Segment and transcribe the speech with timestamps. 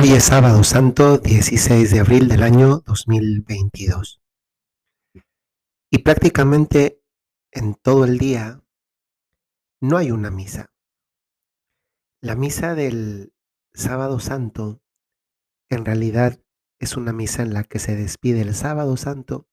[0.00, 4.22] Hoy es sábado santo 16 de abril del año 2022.
[5.90, 7.02] Y prácticamente
[7.50, 8.62] en todo el día
[9.80, 10.72] no hay una misa.
[12.20, 13.32] La misa del
[13.72, 14.80] sábado santo
[15.68, 16.40] en realidad
[16.78, 19.48] es una misa en la que se despide el sábado santo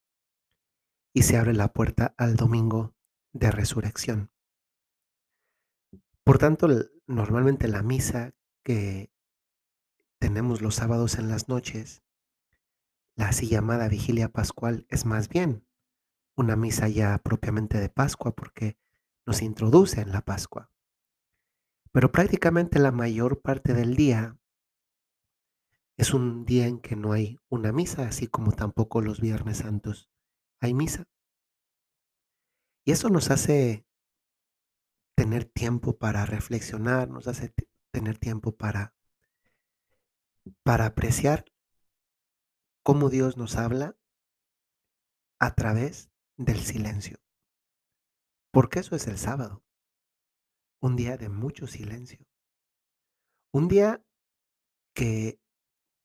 [1.12, 2.94] y se abre la puerta al domingo
[3.34, 4.30] de resurrección.
[6.24, 6.68] Por tanto,
[7.08, 9.15] normalmente la misa que
[10.26, 12.04] tenemos los sábados en las noches,
[13.16, 15.68] la así llamada vigilia pascual es más bien
[16.36, 18.76] una misa ya propiamente de Pascua porque
[19.28, 20.72] nos introduce en la Pascua.
[21.92, 24.36] Pero prácticamente la mayor parte del día
[25.96, 30.10] es un día en que no hay una misa, así como tampoco los Viernes Santos
[30.60, 31.06] hay misa.
[32.84, 33.86] Y eso nos hace
[35.16, 37.54] tener tiempo para reflexionar, nos hace
[37.92, 38.96] tener tiempo para
[40.64, 41.46] para apreciar
[42.84, 43.98] cómo Dios nos habla
[45.40, 47.20] a través del silencio.
[48.52, 49.64] Porque eso es el sábado,
[50.80, 52.26] un día de mucho silencio,
[53.52, 54.04] un día
[54.94, 55.40] que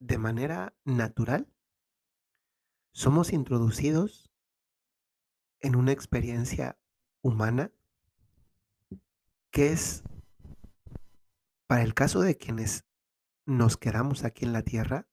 [0.01, 1.53] de manera natural
[2.93, 4.33] somos introducidos
[5.61, 6.79] en una experiencia
[7.23, 7.71] humana
[9.51, 10.03] que es,
[11.67, 12.85] para el caso de quienes
[13.51, 15.09] nos quedamos aquí en la tierra,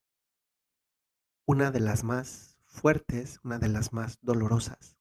[1.48, 4.96] una de las más fuertes, una de las más dolorosas.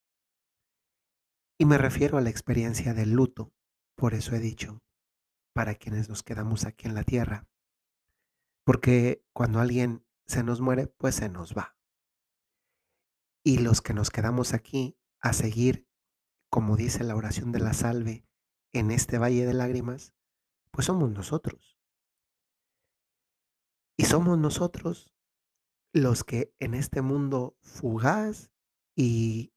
[1.58, 3.52] Y me refiero a la experiencia del luto,
[3.94, 4.82] por eso he dicho,
[5.52, 7.46] para quienes nos quedamos aquí en la tierra.
[8.64, 11.76] Porque cuando alguien se nos muere, pues se nos va.
[13.44, 15.86] Y los que nos quedamos aquí a seguir,
[16.48, 18.26] como dice la oración de la salve,
[18.72, 20.14] en este valle de lágrimas,
[20.70, 21.75] pues somos nosotros.
[23.96, 25.14] Y somos nosotros
[25.92, 28.50] los que en este mundo fugaz
[28.94, 29.52] y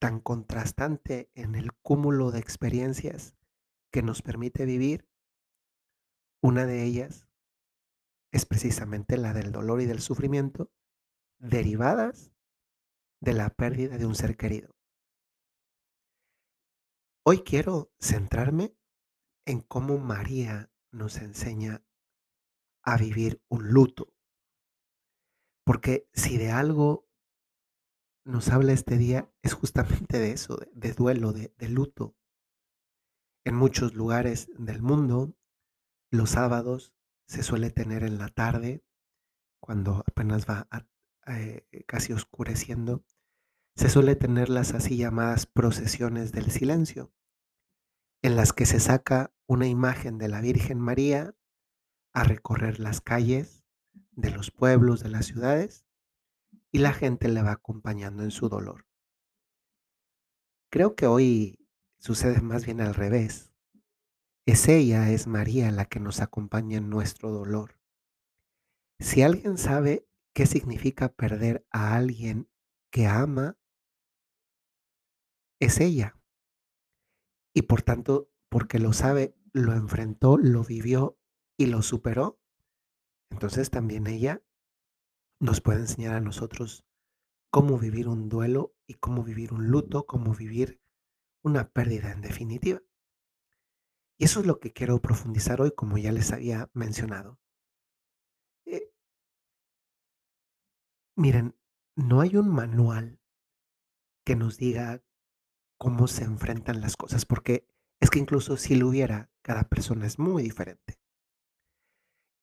[0.00, 3.34] tan contrastante en el cúmulo de experiencias
[3.92, 5.08] que nos permite vivir,
[6.42, 7.28] una de ellas
[8.32, 10.72] es precisamente la del dolor y del sufrimiento
[11.38, 12.32] derivadas
[13.20, 14.74] de la pérdida de un ser querido.
[17.24, 18.74] Hoy quiero centrarme
[19.46, 21.84] en cómo María nos enseña
[22.82, 24.12] a vivir un luto.
[25.64, 27.06] Porque si de algo
[28.24, 32.14] nos habla este día es justamente de eso, de, duelo, de, luto.
[33.44, 35.34] En muchos lugares del mundo,
[36.10, 36.92] los sábados
[37.26, 38.84] se suele tener en la tarde,
[39.60, 40.68] cuando apenas va
[41.26, 43.04] eh, casi oscureciendo,
[43.76, 47.12] se suele tener las así llamadas procesiones del silencio,
[48.22, 51.34] en las que se saca una imagen de la Virgen María
[52.12, 53.64] a recorrer las calles
[54.12, 55.86] de los pueblos, de las ciudades,
[56.70, 58.86] y la gente le va acompañando en su dolor.
[60.70, 61.58] Creo que hoy
[61.98, 63.52] sucede más bien al revés.
[64.46, 67.78] Es ella, es María la que nos acompaña en nuestro dolor.
[68.98, 72.48] Si alguien sabe qué significa perder a alguien
[72.90, 73.58] que ama,
[75.60, 76.18] es ella.
[77.54, 81.18] Y por tanto, porque lo sabe, lo enfrentó, lo vivió
[81.62, 82.40] y lo superó,
[83.30, 84.42] entonces también ella
[85.38, 86.84] nos puede enseñar a nosotros
[87.50, 90.80] cómo vivir un duelo y cómo vivir un luto, cómo vivir
[91.42, 92.82] una pérdida en definitiva.
[94.18, 97.38] Y eso es lo que quiero profundizar hoy, como ya les había mencionado.
[98.64, 98.92] Eh,
[101.16, 101.56] miren,
[101.94, 103.20] no hay un manual
[104.24, 105.00] que nos diga
[105.78, 107.68] cómo se enfrentan las cosas, porque
[108.00, 111.01] es que incluso si lo hubiera, cada persona es muy diferente.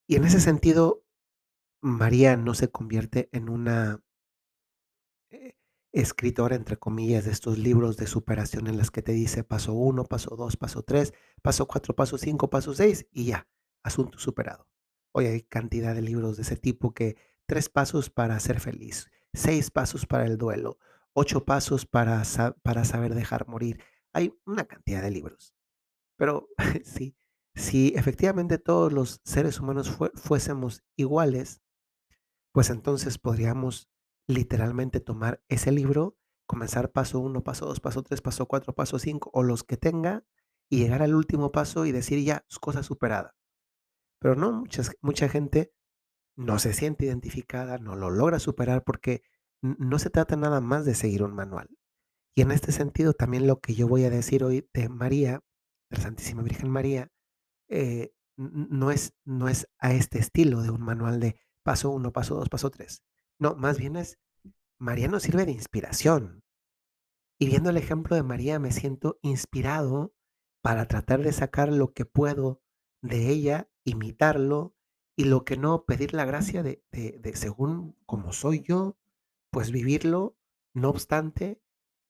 [0.09, 1.05] Y en ese sentido,
[1.81, 4.01] María no se convierte en una
[5.29, 5.53] eh,
[5.91, 10.05] escritora, entre comillas, de estos libros de superación en las que te dice paso uno,
[10.05, 13.47] paso dos, paso tres, paso cuatro, paso cinco, paso seis y ya,
[13.83, 14.67] asunto superado.
[15.11, 17.15] Hoy hay cantidad de libros de ese tipo que
[17.45, 20.79] tres pasos para ser feliz, seis pasos para el duelo,
[21.13, 22.23] ocho pasos para,
[22.63, 23.79] para saber dejar morir.
[24.11, 25.53] Hay una cantidad de libros.
[26.17, 26.49] Pero
[26.83, 27.15] sí,
[27.59, 31.61] si efectivamente todos los seres humanos fuésemos iguales,
[32.53, 33.89] pues entonces podríamos
[34.27, 36.17] literalmente tomar ese libro,
[36.47, 40.23] comenzar paso uno, paso dos, paso tres, paso cuatro, paso cinco, o los que tenga,
[40.69, 43.35] y llegar al último paso y decir ya, cosa superada.
[44.19, 45.73] Pero no, muchas, mucha gente
[46.37, 49.21] no se siente identificada, no lo logra superar porque
[49.61, 51.67] no se trata nada más de seguir un manual.
[52.35, 55.41] Y en este sentido, también lo que yo voy a decir hoy de María,
[55.89, 57.11] de la Santísima Virgen María,
[57.69, 62.35] eh, no es, no es a este estilo de un manual de paso uno, paso
[62.35, 63.03] dos, paso tres.
[63.37, 64.19] No, más bien es,
[64.77, 66.43] María nos sirve de inspiración.
[67.37, 70.13] Y viendo el ejemplo de María me siento inspirado
[70.61, 72.61] para tratar de sacar lo que puedo
[73.01, 74.75] de ella, imitarlo
[75.15, 78.97] y lo que no, pedir la gracia de, de según como soy yo,
[79.51, 80.37] pues vivirlo,
[80.73, 81.61] no obstante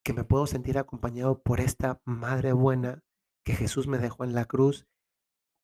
[0.03, 3.03] que me puedo sentir acompañado por esta madre buena
[3.43, 4.87] que Jesús me dejó en la cruz.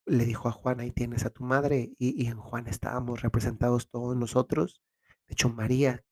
[0.06, 4.16] Le dijo a Juan, ahí tienes a tu madre, y, en Juan estábamos representados todos
[4.16, 4.82] nosotros.
[5.28, 6.06] De hecho, María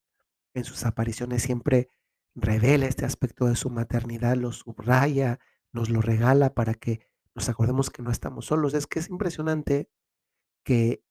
[0.56, 1.90] en sus apariciones siempre
[2.36, 5.40] revela este aspecto de su maternidad, lo subraya,
[5.72, 8.74] nos lo regala para que nos acordemos que no estamos solos.
[8.74, 9.90] Es que es impresionante
[10.64, 11.04] que,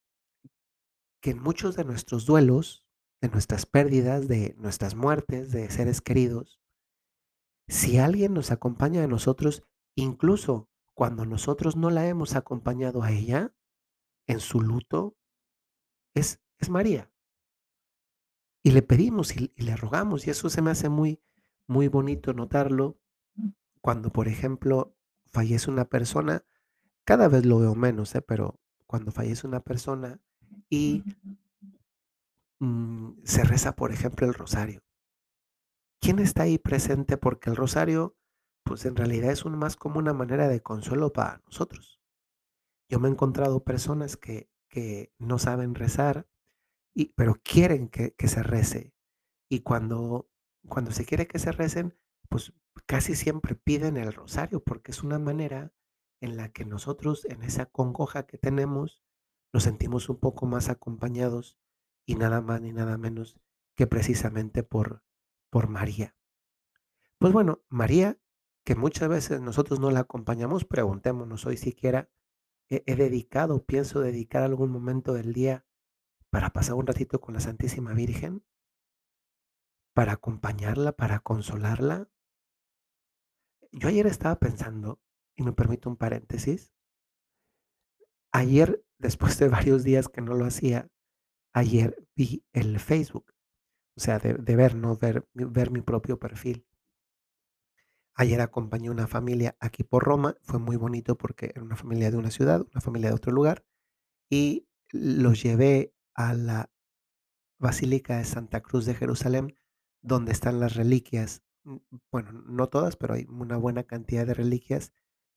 [1.21, 2.85] que en muchos de nuestros duelos,
[3.21, 6.61] de nuestras pérdidas, de nuestras muertes, de seres queridos,
[7.69, 9.63] si alguien nos acompaña a nosotros,
[9.97, 13.55] incluso cuando nosotros no la hemos acompañado a ella
[14.27, 15.17] en su luto,
[16.15, 17.11] es, es María.
[18.63, 21.21] Y le pedimos y, y le rogamos, y eso se me hace muy,
[21.67, 22.99] muy bonito notarlo
[23.81, 24.97] cuando, por ejemplo,
[25.27, 26.45] fallece una persona,
[27.05, 28.23] cada vez lo veo menos, ¿eh?
[28.23, 30.21] pero cuando fallece una persona
[30.71, 31.03] y
[32.61, 34.83] mm, se reza, por ejemplo, el rosario.
[36.01, 37.17] ¿Quién está ahí presente?
[37.17, 38.17] Porque el rosario,
[38.65, 42.01] pues en realidad es un, más como una manera de consuelo para nosotros.
[42.89, 46.27] Yo me he encontrado personas que, que no saben rezar,
[46.95, 48.95] y, pero quieren que, que se rece.
[49.49, 50.29] Y cuando,
[50.69, 51.97] cuando se quiere que se recen,
[52.29, 52.53] pues
[52.87, 55.73] casi siempre piden el rosario, porque es una manera
[56.21, 59.03] en la que nosotros, en esa congoja que tenemos,
[59.53, 61.59] nos sentimos un poco más acompañados
[62.07, 63.39] y nada más ni nada menos
[63.75, 65.03] que precisamente por,
[65.51, 66.17] por María.
[67.19, 68.19] Pues bueno, María,
[68.65, 72.09] que muchas veces nosotros no la acompañamos, preguntémonos hoy siquiera,
[72.69, 75.67] he, dedicado, pienso dedicar algún momento del día
[76.31, 78.45] para pasar un ratito con la Santísima Virgen,
[79.95, 82.09] para acompañarla, para consolarla.
[83.73, 85.01] Yo ayer estaba pensando,
[85.37, 86.73] y me permito un paréntesis,
[88.33, 90.89] ayer, después de varios días que no lo hacía,
[91.53, 93.35] ayer vi el Facebook,
[93.97, 96.67] o sea, de, de ver, no ver, ver mi propio perfil.
[98.15, 102.19] Ayer acompañé una familia aquí por Roma, fue muy bonito porque era una familia de
[102.19, 103.65] una ciudad, una familia de otro lugar,
[104.31, 106.71] y los llevé a la
[107.59, 109.57] Basílica de Santa Cruz de Jerusalén,
[110.03, 111.77] donde están las reliquias, mm,
[112.11, 114.93] bueno, no todas, pero hay una buena cantidad de reliquias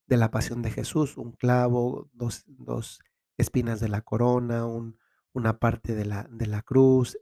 [0.08, 3.00] de la pasión de Jesús, un clavo, dos, dos
[3.38, 4.98] espinas de la corona, un-
[5.34, 7.18] una parte de la, de la cruz,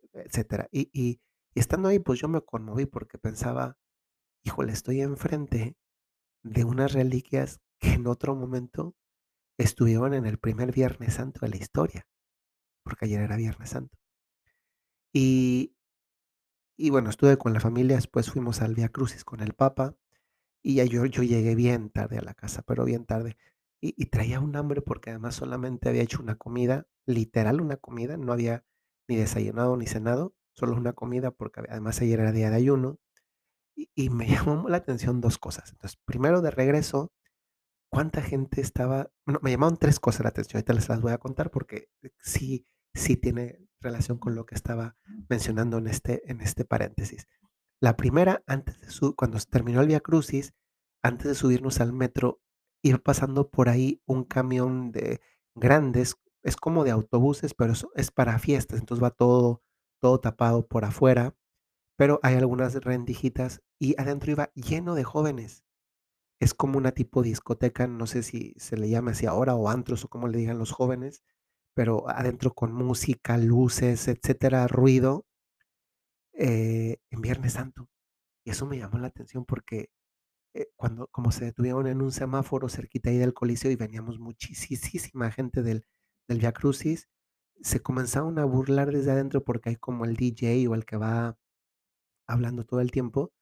[0.71, 1.21] y- y
[1.56, 3.77] estando ahí, pues yo me conmoví porque pensaba,
[4.44, 5.75] híjole, estoy enfrente
[6.44, 8.95] de unas reliquias que en otro momento
[9.57, 12.07] estuvieron en el primer Viernes Santo de la historia,
[12.84, 13.98] porque ayer era Viernes Santo.
[15.13, 15.74] Y,
[16.78, 19.95] y bueno, estuve con la familia, después fuimos al Via Crucis con el Papa
[20.63, 23.38] y ya yo, yo llegué bien tarde a la casa, pero bien tarde.
[23.81, 28.18] Y, y traía un hambre porque además solamente había hecho una comida, literal una comida,
[28.18, 28.66] no había
[29.10, 33.00] ni desayunado ni cenado, solo una comida porque además ayer era día de ayuno.
[33.75, 35.71] Y, me llamó la atención dos cosas.
[35.71, 37.11] Entonces, primero de regreso,
[37.93, 39.11] ¿Cuánta gente estaba?
[39.23, 42.09] Bueno, me llamaron 3 cosas la atención, ahorita les las voy a contar porque eh,
[42.17, 42.65] sí
[42.95, 44.95] sí tiene relación con lo que estaba
[45.30, 47.27] mencionando en este en este paréntesis.
[47.80, 50.56] La primera, antes de su cuando terminó el Vía Crucis,
[51.03, 52.42] antes de subirnos al metro,
[52.81, 55.21] iba pasando por ahí un camión de
[55.53, 59.61] grandes, es como de autobuses, pero eso es para fiestas, entonces va todo
[60.01, 61.35] todo tapado por afuera,
[61.95, 65.64] pero hay algunas rendijitas y adentro iba lleno de jóvenes.
[66.40, 70.06] Es como una tipo discoteca, no sé si se le llama así ahora o antros
[70.06, 71.23] o como le digan los jóvenes,
[71.76, 75.26] pero adentro con música, luces, etcétera, ruido,
[76.33, 77.90] eh, en Viernes Santo.
[78.45, 79.90] Y eso me llamó la atención porque
[80.56, 85.31] eh, cuando, como se detuvieron en un semáforo cerquita ahí del Coliseo y veníamos muchísima
[85.31, 85.85] gente del,
[86.28, 87.09] del Via Crucis,
[87.62, 91.38] se comenzaron a burlar desde adentro porque hay como el DJ o el que va
[92.27, 93.33] hablando todo el tiempo,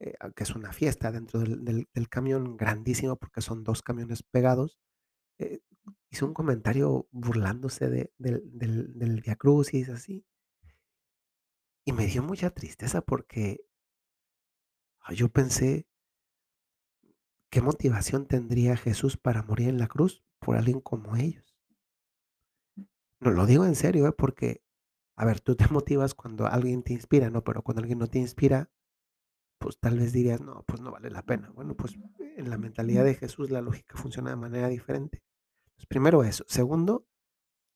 [0.00, 4.78] eh, que es una fiesta dentro del, del- camión grandísimo porque son dos camiones pegados.
[5.40, 5.60] eh,
[6.10, 10.24] hizo un comentario burlándose de, del, del, del Via Crucis, así,
[11.84, 13.60] y me dio mucha tristeza porque
[15.02, 15.86] ah, yo pensé,
[17.48, 21.54] ¿qué motivación tendría Jesús para morir en la cruz por alguien como ellos?
[23.20, 24.12] No, lo digo en serio, ¿eh?
[24.12, 24.62] porque,
[25.20, 27.44] a ver, tú te motivas cuando alguien te inspira, ¿no?
[27.44, 28.70] Pero cuando alguien no te inspira,
[29.58, 31.50] pues tal vez dirías, no, pues no vale la pena.
[31.50, 31.98] Bueno, pues
[32.38, 35.22] en la mentalidad de Jesús la lógica funciona de manera diferente.
[35.90, 36.44] Primero eso.
[36.48, 37.06] Segundo,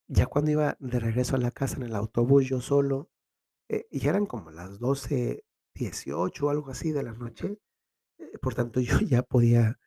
[0.08, 3.10] ya cuando iba de regreso a la casa en el autobús yo solo,
[3.68, 7.58] eh, ya eran como las 12:18 o algo así de la noche,
[8.20, 9.78] eh, por tanto, yo ya podía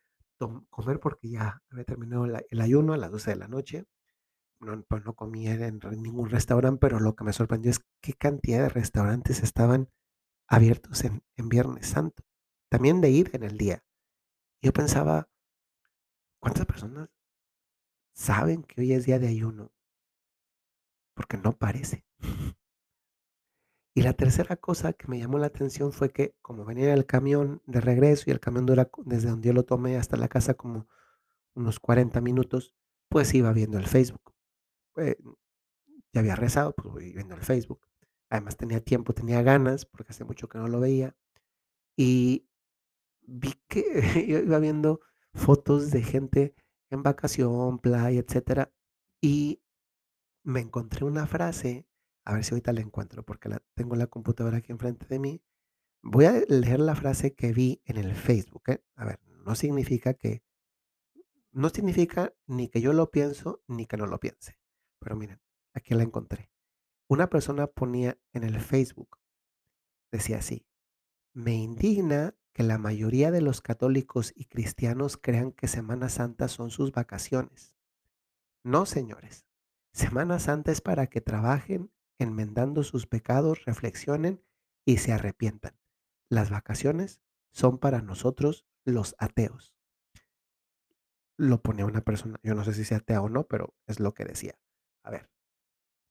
[0.70, 3.86] comer porque ya había terminado el el ayuno a las 12 de la noche.
[4.60, 8.64] No, pues, no comía en ningún restaurante, pero lo que me sorprendió es qué cantidad
[8.64, 9.90] de restaurantes estaban
[10.48, 12.24] abiertos en en Viernes Santo,
[12.70, 13.84] también de ir en el día.
[14.62, 15.30] Yo pensaba
[16.40, 17.10] ¿cuántas personas
[18.14, 19.72] saben que hoy es día de ayuno?
[21.14, 22.06] Porque no parece.
[23.94, 27.06] Y la tercera cosa que me llamó la atención fue que, como venía en el
[27.06, 30.54] camión de regreso y el camión dura desde donde yo lo tomé hasta la casa
[30.54, 30.88] como
[31.56, 32.76] unos 40 minutos,
[33.10, 34.37] pues iba viendo el Facebook.
[34.98, 35.18] Eh,
[36.14, 37.82] ya había rezado, pues voy viendo el Facebook.
[38.30, 41.16] Además tenía tiempo, tenía ganas, porque hace mucho que no lo veía.
[41.96, 42.48] Y
[43.22, 43.84] vi que
[44.28, 45.02] yo iba viendo
[45.34, 46.56] fotos de gente
[46.90, 48.72] en vacación, playa, etcétera,
[49.22, 49.62] y
[50.44, 51.88] me encontré una frase,
[52.26, 55.42] a ver si ahorita la encuentro, porque tengo la computadora aquí enfrente de mí.
[56.02, 58.84] Voy a leer la frase que vi en el Facebook, ¿eh?
[58.96, 60.44] A ver, no significa que
[61.52, 64.57] no significa ni que yo lo pienso, ni que no lo piense.
[65.00, 65.42] Pero miren,
[65.74, 66.52] aquí la encontré.
[67.08, 69.20] Una persona ponía en el Facebook,
[70.12, 70.66] decía así:
[71.34, 76.72] "Me indigna que la mayoría de los católicos y cristianos crean que Semana Santa son
[76.72, 77.76] sus vacaciones.
[78.64, 79.48] No, señores.
[79.94, 84.44] Semana Santa es para que trabajen enmendando sus pecados, reflexionen
[84.86, 85.78] y se arrepientan.
[86.30, 89.76] Las vacaciones son para nosotros los ateos".
[91.38, 94.14] Lo ponía una persona, yo no sé si sea atea o no, pero es lo
[94.16, 94.60] que decía.
[95.08, 95.30] A ver,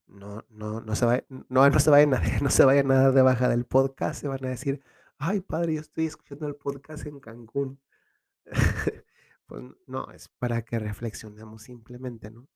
[0.06, 3.22] no no no se va no no se vayan a no se vayan a de
[3.22, 4.82] baja del podcast, se van a decir:
[5.18, 7.80] "Ay, padre, yo estoy escuchando el podcast en Cancún".
[9.46, 12.48] Pues no, es para que reflexionemos simplemente, ¿no?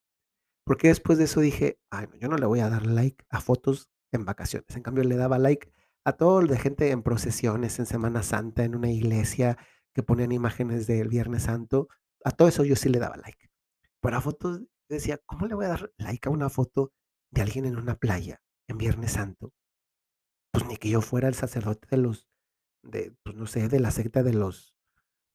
[0.65, 3.41] Porque después de eso dije: "Ay, no, yo no le voy a dar like a
[3.41, 4.77] fotos en vacaciones".
[4.77, 5.73] En cambio, le daba like
[6.05, 9.59] a todo de gente en procesiones, en Semana Santa, en una iglesia,
[9.95, 11.89] que ponían imágenes del Viernes Santo,
[12.25, 13.51] a todo eso yo sí le daba like.
[14.01, 14.63] Pero a fotos,
[14.95, 16.93] decía: "¿Cómo le voy a dar like a una foto
[17.31, 19.53] de alguien en una playa en Viernes Santo?".
[20.53, 22.27] Pues ni que yo fuera el sacerdote de los
[22.83, 24.75] de, pues no sé, de la secta de los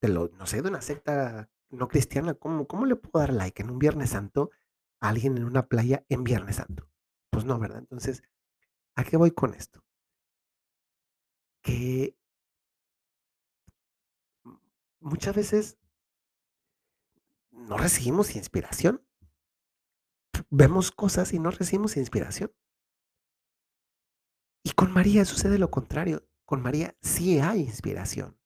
[0.01, 3.61] de los, no sé, de una secta no cristiana, ¿cómo cómo le puedo dar like
[3.63, 4.51] en un Viernes Santo
[5.01, 6.89] a alguien en una playa en Viernes Santo?
[7.31, 7.79] Pues no, ¿verdad?
[7.79, 8.23] Entonces,
[8.95, 9.83] ¿a qué voy con esto?
[11.63, 12.15] Que
[14.99, 15.77] muchas veces
[17.51, 19.04] no recibimos inspiración.
[20.49, 22.51] Vemos cosas y no recibimos inspiración.
[24.63, 26.27] Y con María sucede lo contrario.
[26.45, 28.39] Con María sí hay inspiración.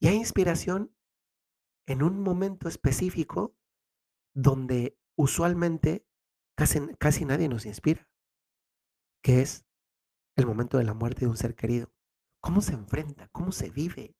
[0.00, 0.94] Y hay inspiración
[1.86, 3.56] en un momento específico
[4.34, 6.06] donde usualmente
[6.56, 8.08] casi casi nadie nos inspira,
[9.22, 9.66] que es
[10.36, 11.92] el momento de la muerte de un ser querido.
[12.40, 13.28] ¿Cómo se enfrenta?
[13.28, 14.16] ¿Cómo se vive?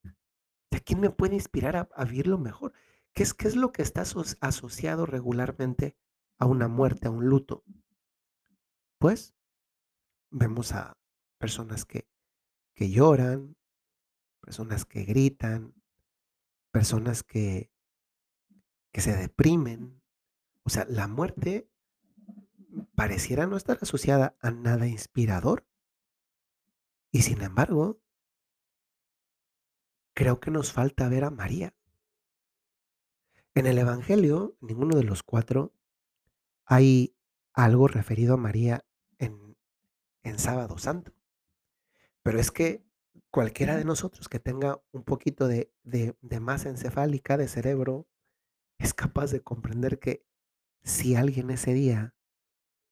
[0.70, 2.72] ¿De quién me puede inspirar a a vivirlo mejor?
[3.14, 5.96] ¿Qué es qué es lo que está aso asociado regularmente
[6.38, 7.64] a una muerte, a un luto?
[8.98, 9.34] Pues
[10.30, 10.96] vemos a
[11.38, 12.08] personas que
[12.78, 13.56] que lloran,
[14.40, 15.74] personas que gritan,
[16.70, 17.72] personas que
[18.92, 20.00] que se deprimen.
[20.62, 21.68] O sea, la muerte
[22.94, 25.66] pareciera no estar asociada a nada inspirador.
[27.10, 28.00] Y sin embargo
[30.14, 31.74] creo que nos falta ver a María.
[33.54, 35.72] En el evangelio, ninguno de los 4
[36.68, 37.16] hay
[37.54, 38.84] algo referido a María
[39.18, 39.56] en
[40.22, 41.12] en Sábado Santo.
[42.22, 42.84] Pero es que
[43.30, 48.06] cualquiera de nosotros que tenga un poquito de de de masa encefálica, de cerebro,
[48.78, 50.26] es capaz de comprender que
[50.82, 52.14] si alguien ese día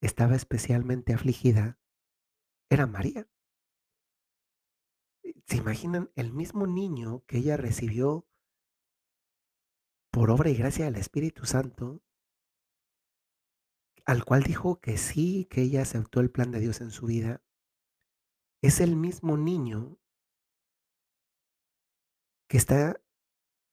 [0.01, 1.79] estaba especialmente afligida,
[2.71, 3.29] era María.
[5.47, 6.11] ¿Se imaginan?
[6.17, 8.27] El mismo niño que ella recibió
[10.11, 12.03] por obra y gracia del Espíritu Santo
[14.07, 17.43] al cual dijo que sí, que ella aceptó el plan de Dios en su vida
[18.63, 19.99] es el mismo niño
[22.49, 23.01] que está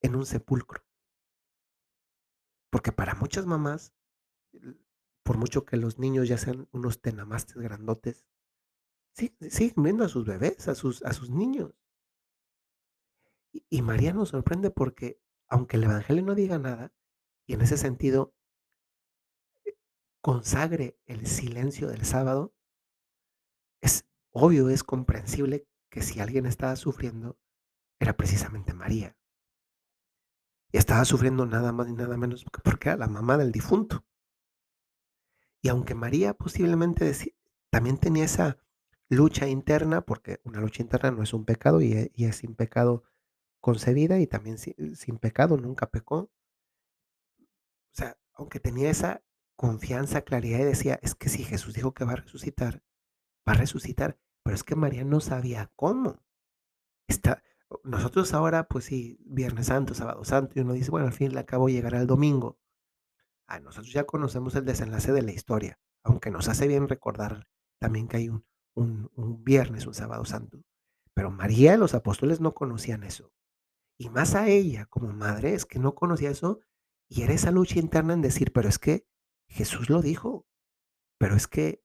[0.01, 0.83] en un sepulcro.
[2.71, 3.93] Porque para muchas mamás,
[5.21, 8.25] por mucho que los niños ya sean unos tenamastes grandotes,
[9.13, 11.75] siguen viendo a sus bebés, a sus a sus niños.
[13.51, 16.91] Y y María nos sorprende porque, aunque el evangelio no diga nada,
[17.45, 18.33] y en ese sentido
[20.23, 22.55] consagre el silencio del sábado
[23.81, 27.37] es obvio, es comprensible que si alguien estaba sufriendo,
[27.99, 29.17] era precisamente María.
[30.71, 34.05] Y estaba sufriendo nada más ni nada menos que porque era la mamá del difunto.
[35.61, 37.11] Y aunque María posiblemente
[37.69, 38.57] también tenía esa
[39.09, 42.55] lucha interna, porque una lucha interna no es un pecado y e y es sin
[42.55, 43.03] pecado
[43.59, 46.31] concebida y también si sin pecado nunca pecó.
[47.39, 49.21] O sea, aunque tenía esa
[49.67, 52.83] confianza, claridad y decía: "Es que si Jesús dijo que va a resucitar,
[53.47, 56.21] va a resucitar", pero es que María no sabía cómo.
[57.09, 57.43] Está
[57.83, 61.37] nosotros ahora, pues sí, Viernes Santo, Sábado Santo, y uno dice: "Bueno, al fin y
[61.37, 62.59] al cabo llegará el domingo".
[63.47, 67.47] Ah, nosotros ya conocemos el desenlace de la historia, aunque nos hace bien recordar
[67.79, 70.63] también que hay un un un Viernes, un Sábado Santo.
[71.13, 73.31] Pero María los apóstoles no conocían eso.
[73.99, 76.61] Y más a ella como madre, es que no conocía eso,
[77.09, 79.05] y era esa lucha interna en decir: "Pero es que
[79.53, 80.47] Jesús lo dijo,
[81.19, 81.81] pero es que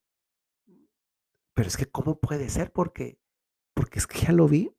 [1.57, 2.73] pero es que, ¿cómo puede ser?
[2.73, 3.19] Porque
[3.75, 4.73] porque es que ya lo vi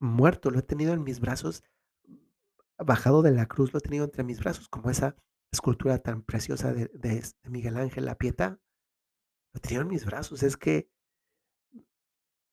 [0.00, 1.64] muerto, lo he tenido en mis brazos,
[2.78, 5.16] bajado de la cruz, lo he tenido entre mis brazos", como esa
[5.52, 6.90] escultura tan preciosa de
[7.44, 8.60] Miguel Ángel, La Pietà.
[9.54, 10.88] Lo tenía en mis brazos, es que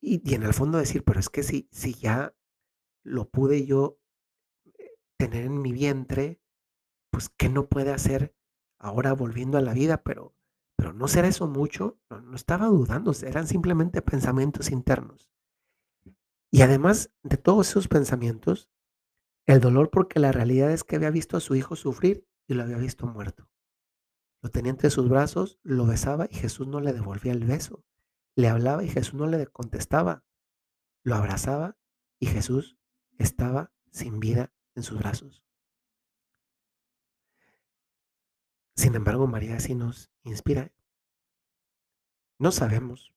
[0.02, 2.36] y y en el fondo decir: "Pero es que si si ya
[3.04, 4.00] lo pude yo,
[4.80, 6.42] eh, tener en mi vientre,
[7.12, 8.34] pues, ¿qué no puede hacer
[8.84, 10.04] ahora volviendo a la vida?".
[10.04, 10.36] Pero
[10.84, 11.98] pero, ¿no será eso mucho?
[12.10, 15.32] No no estaba dudando, eran simplemente pensamientos internos.
[16.52, 18.70] Y además de todos esos pensamientos,
[19.46, 22.64] el dolor, porque la realidad es que había visto a su hijo sufrir y lo
[22.64, 23.50] había visto muerto.
[24.42, 27.86] Lo tenía entre sus brazos, lo besaba y Jesús no le devolvía el beso.
[28.36, 30.26] Le hablaba y Jesús no le contestaba.
[31.04, 31.78] Lo abrazaba
[32.20, 32.78] y Jesús
[33.18, 35.46] estaba sin vida en sus brazos.
[38.76, 40.72] Sin embargo, María sí nos inspira.
[42.40, 43.14] No sabemos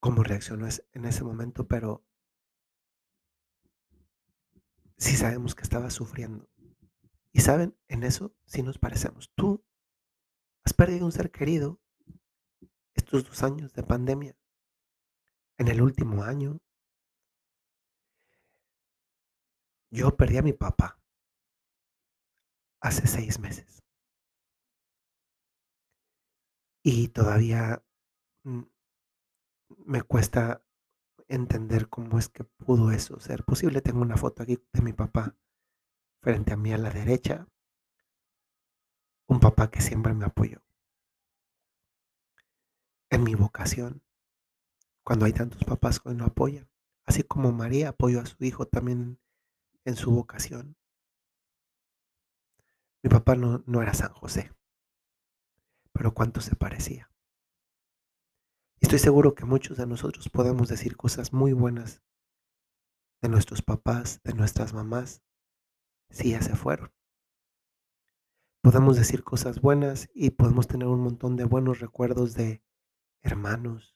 [0.00, 2.04] cómo reaccionó en ese momento, pero
[4.96, 6.50] sí sabemos que estaba sufriendo.
[7.32, 7.78] Y, ¿saben?
[7.88, 9.32] En eso sí nos parecemos.
[9.34, 9.64] ¿Tú
[10.64, 11.80] has perdido un ser querido
[12.94, 14.36] estos 2 años de pandemia?
[15.58, 16.60] ¿En el último año?
[19.90, 21.00] Yo perdí a mi papá
[22.80, 23.82] hace 6 meses.
[26.82, 27.82] Y todavía,
[28.44, 28.62] mm
[29.86, 30.62] me cuesta
[31.28, 33.80] entender cómo es que pudo eso ser posible.
[33.80, 35.36] Tengo una foto aquí de mi papá
[36.20, 37.46] frente a mí a la derecha.
[39.26, 40.62] Un papá que siempre me apoyó.
[43.10, 44.02] En mi vocación.
[45.04, 46.68] Cuando hay tantos papás que no apoyan,
[47.04, 49.18] así como María apoyó a su hijo también
[49.84, 50.76] en su vocación.
[53.02, 54.52] Mi papá no no era San José.
[56.00, 57.12] Pero cuánto se parecía.
[58.80, 62.02] Estoy seguro que muchos de nosotros podemos decir cosas muy buenas
[63.20, 65.22] de nuestros papás, de nuestras mamás,
[66.08, 66.90] si ya se fueron.
[68.62, 72.64] Podemos decir cosas buenas y podemos tener un montón de buenos recuerdos de
[73.20, 73.94] hermanos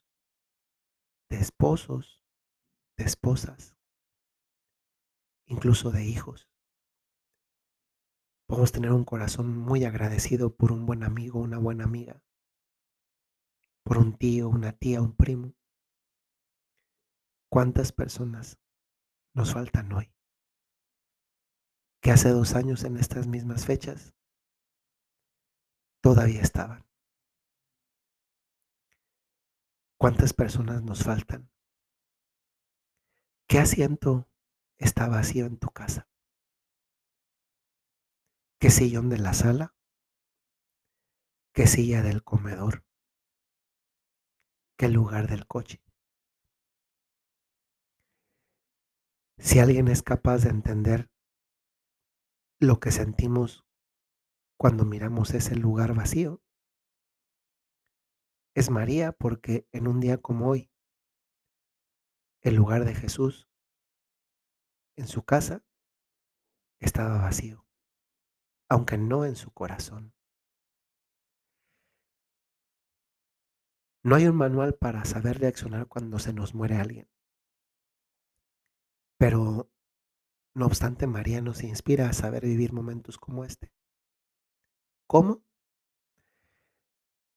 [1.31, 2.23] de esposos,
[2.99, 3.79] de esposas
[5.47, 6.51] incluso de hijos.
[8.47, 12.23] Podemos tener un corazón muy agradecido por un buen amigo, una buena amiga.
[13.83, 15.55] Por un tío, una tía, un primo.
[17.51, 18.59] ¿Cuántas personas
[19.35, 20.13] nos faltan hoy?
[22.03, 24.15] Que hace 2 años en estas mismas fechas
[26.03, 26.87] todavía estaban.
[29.99, 31.51] ¿Cuántas personas nos faltan?
[33.49, 34.29] ¿Qué asiento
[34.77, 36.09] está vacío en tu casa?
[38.65, 39.77] ¿Qué sillón de la sala?
[41.53, 42.83] ¿Qué silla del comedor?
[44.79, 45.85] ¿Qué lugar del coche?
[49.37, 51.11] Si alguien es capaz de entender
[52.59, 53.67] lo que sentimos
[54.57, 56.43] cuando miramos ese lugar vacío
[58.55, 60.71] es María, porque en un día como hoy
[62.41, 63.47] el lugar de Jesús
[64.97, 65.63] en su casa
[66.81, 67.64] estaba vacío,
[68.69, 70.13] aunque no en su corazón.
[74.03, 77.09] No hay un manual para saber reaccionar cuando se nos muere alguien.
[79.19, 79.71] Pero,
[80.55, 83.73] no obstante, María nos inspira a saber vivir momentos como este.
[85.07, 85.43] ¿Cómo?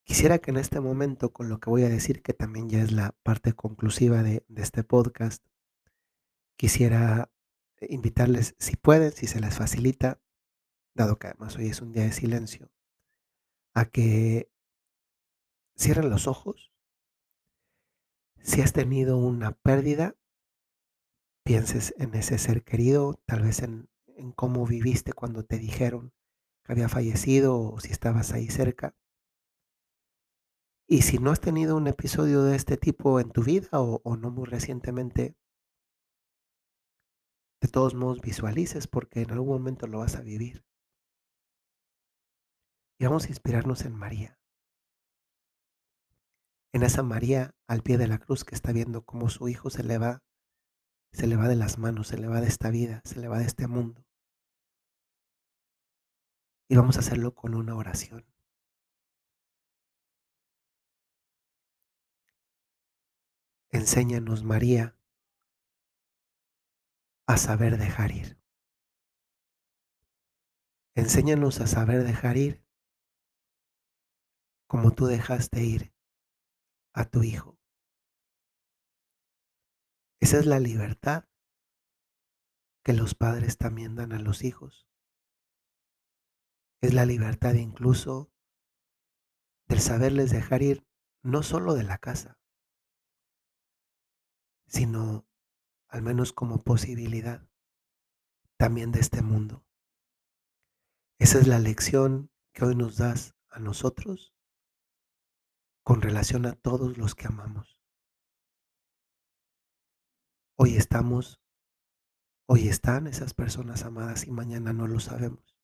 [0.03, 2.91] Quisiera que en este momento, con lo que voy a decir, que también ya es
[2.91, 5.43] la parte conclusiva de de este podcast
[6.57, 7.31] quisiera
[7.79, 10.19] invitarles, si pueden, si se les facilita,
[10.97, 12.69] dado que además hoy es un día de silencio,
[13.73, 14.51] a que
[15.77, 16.73] cierren los ojos.
[18.41, 20.15] Si has tenido una pérdida
[21.43, 23.87] pienses en ese ser querido, tal vez en
[24.35, 26.11] cómo viviste cuando te dijeron
[26.65, 28.93] que había fallecido o si estabas ahí cerca.
[30.89, 34.17] Y si no has tenido un episodio de este tipo en tu vida o, o
[34.17, 35.37] no muy recientemente,
[37.61, 40.65] de todos modos visualices porque en algún momento lo vas a vivir.
[42.99, 44.39] Y vamos a inspirarnos en María.
[46.73, 49.83] En esa María al pie de la cruz que está viendo cómo su hijo se
[49.83, 50.23] le va,
[51.11, 53.39] se le va de las manos, se le va de esta vida, se le va
[53.39, 54.03] de este mundo.
[56.69, 58.25] Y vamos a hacerlo con una oración.
[63.69, 64.97] Enséñanos, María,
[67.27, 68.39] a saber dejar ir.
[70.95, 72.66] Enséñanos a saber dejar ir
[74.67, 75.93] como tú dejaste ir
[76.93, 77.57] a tu hijo.
[80.19, 81.25] Esa es la libertad
[82.83, 84.87] que los padres también dan a los hijos.
[86.81, 88.31] Es la libertad incluso
[89.67, 90.87] del saberles dejar ir
[91.21, 92.39] no solo de la casa,
[94.67, 95.27] sino
[95.87, 97.47] al menos como posibilidad
[98.57, 99.65] también de este mundo.
[101.19, 104.36] Esa es la lección que hoy nos das a nosotros
[105.87, 107.81] con relación a todos los que amamos.
[110.57, 111.41] Hoy estamos,
[112.45, 115.57] hoy están esas personas amadas y mañana no lo sabemos.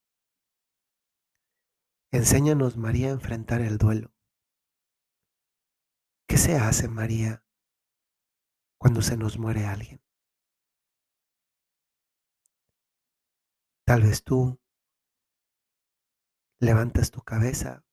[2.13, 4.13] Enséñanos, María, a enfrentar el duelo.
[6.25, 7.43] ¿Qué se hace, María,
[8.77, 10.01] cuando se nos muere alguien?
[13.86, 14.57] Tal vez tú
[16.62, 17.83] levantas tu cabeza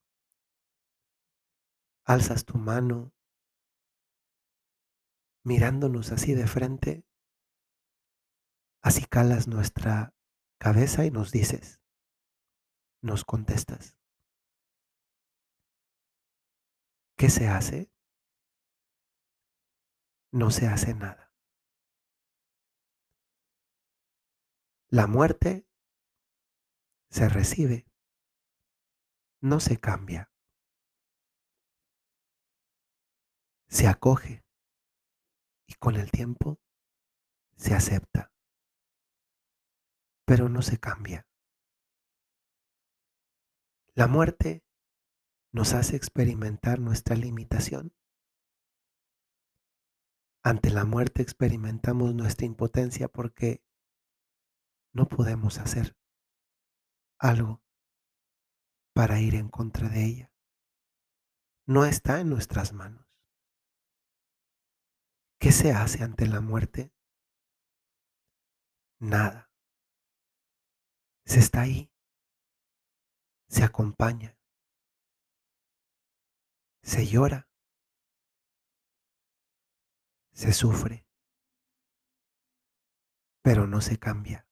[2.05, 3.13] alzas tu mano
[5.43, 7.05] mirándonos así de frente,
[8.83, 10.13] así calas nuestra
[10.59, 11.81] cabeza y nos dices,
[13.01, 13.97] nos contestas.
[17.17, 17.91] ¿Qué se hace?
[20.31, 21.33] No se hace nada.
[24.89, 25.67] La muerte
[27.09, 27.85] se recibe,
[29.41, 30.30] no se cambia.
[33.71, 34.43] Se acoge
[35.65, 36.59] y con el tiempo
[37.55, 38.33] se acepta,
[40.25, 41.25] pero no se cambia.
[43.93, 44.65] La muerte
[45.53, 47.95] nos hace experimentar nuestra limitación.
[50.43, 53.63] Ante la muerte experimentamos nuestra impotencia porque
[54.91, 55.95] no podemos hacer
[57.19, 57.63] algo
[58.93, 60.31] para ir en contra de ella.
[61.65, 63.10] No está en nuestras manos.
[65.41, 66.93] ¿Qué se hace ante la muerte?
[68.99, 69.51] Nada.
[71.25, 71.91] Se está ahí.
[73.47, 74.37] Se acompaña.
[76.83, 77.49] Se llora.
[80.31, 81.07] Se sufre.
[83.41, 84.47] Pero no se cambia.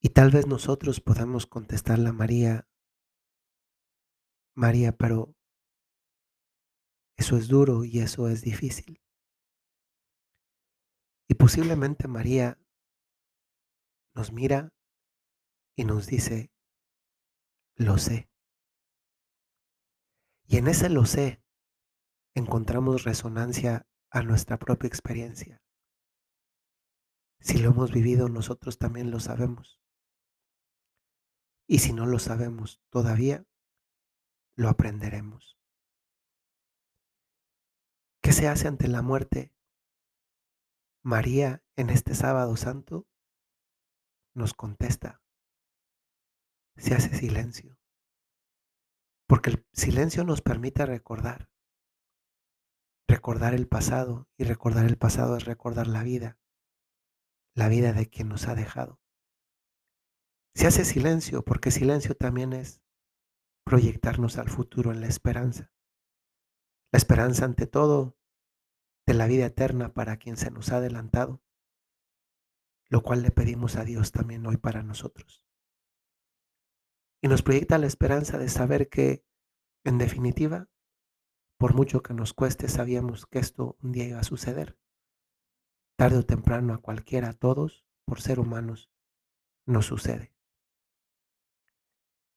[0.00, 2.68] Y tal vez nosotros podamos contestarle a María,
[4.54, 5.35] María, pero
[7.16, 9.00] eso es duro y eso es difícil.
[11.28, 12.58] Y posiblemente María
[14.14, 14.72] nos mira
[15.76, 16.50] y nos dice,
[17.74, 18.28] lo sé.
[20.46, 21.42] Y en ese lo sé
[22.34, 25.62] encontramos resonancia a nuestra propia experiencia.
[27.40, 29.80] Si lo hemos vivido, nosotros también lo sabemos.
[31.66, 33.44] Y si no lo sabemos todavía,
[34.56, 35.55] lo aprenderemos.
[38.36, 39.50] ¿Qué se hace ante la muerte?
[41.02, 43.08] María en este sábado santo
[44.34, 45.22] nos contesta.
[46.76, 47.78] Se hace silencio.
[49.26, 51.48] Porque el silencio nos permite recordar.
[53.08, 56.38] Recordar el pasado y recordar el pasado es recordar la vida.
[57.54, 59.00] La vida de quien nos ha dejado.
[60.54, 62.82] Se hace silencio porque silencio también es
[63.64, 65.72] proyectarnos al futuro en la esperanza.
[66.92, 68.18] La esperanza ante todo
[69.06, 71.40] de la vida eterna para quien se nos ha adelantado,
[72.88, 75.44] lo cual le pedimos a Dios también hoy para nosotros.
[77.22, 79.24] Y nos proyecta la esperanza de saber que,
[79.84, 80.68] en definitiva,
[81.58, 84.78] por mucho que nos cueste, sabíamos que esto un día iba a suceder.
[85.96, 88.90] Tarde o temprano a cualquiera, a todos, por ser humanos,
[89.64, 90.34] nos sucede.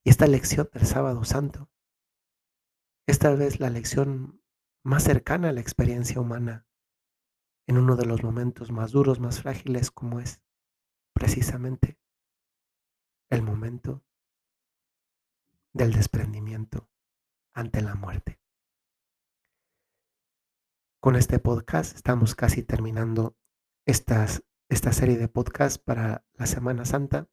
[0.03, 1.69] Y esta lección del sábado santo
[3.05, 4.41] es tal vez la lección
[4.89, 6.65] más cercana a la experiencia humana
[7.67, 10.41] en uno de los momentos más duros, más frágiles, como es
[11.13, 11.99] precisamente
[13.29, 14.03] el momento
[15.73, 16.89] del desprendimiento
[17.53, 18.41] ante la muerte.
[20.99, 23.37] Con este podcast estamos casi terminando
[23.85, 24.27] esta
[24.69, 27.29] serie de podcasts para la Semana Santa.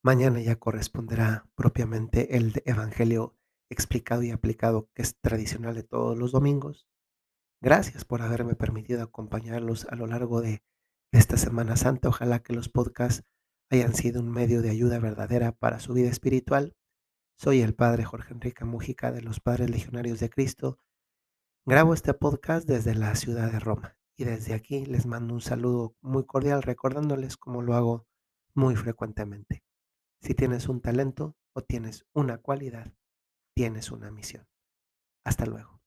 [0.00, 3.36] Mañana ya corresponderá propiamente el Evangelio
[3.70, 6.86] explicado y aplicado que es tradicional de todos los domingos.
[7.62, 10.62] Gracias por haberme permitido acompañarlos a lo largo de
[11.12, 12.08] esta Semana Santa.
[12.08, 13.24] Ojalá que los podcasts
[13.70, 16.74] hayan sido un medio de ayuda verdadera para su vida espiritual.
[17.38, 20.78] Soy el Padre Jorge Enrique Mújica de los Padres Legionarios de Cristo.
[21.64, 25.94] Grabo este podcast desde la ciudad de Roma y desde aquí les mando un saludo
[26.00, 28.06] muy cordial recordándoles como lo hago
[28.54, 29.62] muy frecuentemente.
[30.20, 32.92] Si tienes un talento o tienes una cualidad,
[33.60, 34.48] tienes una misión.
[35.22, 35.79] Hasta luego.